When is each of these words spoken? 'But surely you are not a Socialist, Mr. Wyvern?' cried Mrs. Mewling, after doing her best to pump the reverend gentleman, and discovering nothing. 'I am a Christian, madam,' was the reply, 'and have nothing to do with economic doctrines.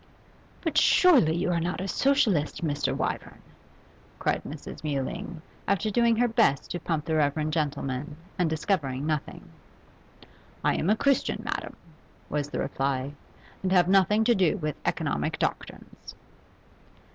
'But 0.61 0.79
surely 0.79 1.35
you 1.35 1.51
are 1.51 1.59
not 1.59 1.79
a 1.79 1.87
Socialist, 1.87 2.63
Mr. 2.65 2.97
Wyvern?' 2.97 3.43
cried 4.17 4.41
Mrs. 4.45 4.83
Mewling, 4.83 5.43
after 5.67 5.91
doing 5.91 6.15
her 6.15 6.27
best 6.27 6.71
to 6.71 6.79
pump 6.79 7.05
the 7.05 7.13
reverend 7.15 7.53
gentleman, 7.53 8.17
and 8.39 8.49
discovering 8.49 9.05
nothing. 9.05 9.47
'I 10.63 10.75
am 10.75 10.89
a 10.89 10.95
Christian, 10.97 11.43
madam,' 11.45 11.75
was 12.29 12.49
the 12.49 12.57
reply, 12.57 13.13
'and 13.61 13.71
have 13.71 13.87
nothing 13.87 14.23
to 14.23 14.33
do 14.33 14.57
with 14.57 14.75
economic 14.85 15.37
doctrines. 15.37 16.15